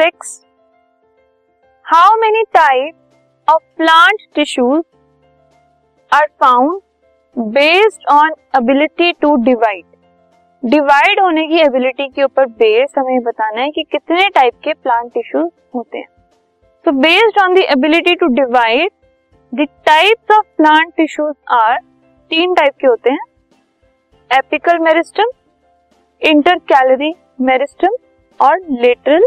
[0.00, 0.28] Six
[1.86, 4.82] how many type of plant tissues
[6.12, 6.80] are found
[7.54, 9.84] based on ability to divide
[10.62, 15.12] divide होने की ability के ऊपर base हमें बताना है कि कितने टाइप के प्लांट
[15.12, 16.06] टिश्यूज होते हैं।
[16.84, 18.90] तो based on the ability to divide
[19.52, 21.76] the types of plant tissues are
[22.30, 25.30] तीन टाइप के होते हैं। एपिकल मेरिस्टम
[26.22, 27.96] इंटरकैलरी मेरिस्टम
[28.40, 29.26] और lateral